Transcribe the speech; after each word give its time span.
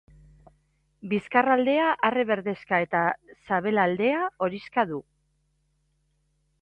Bizkarraldea 1.09 1.91
arre 2.09 2.25
berdexka 2.31 2.79
eta 2.87 3.03
sabelaldea 3.51 4.23
horixka 4.47 4.87
du. 4.95 4.99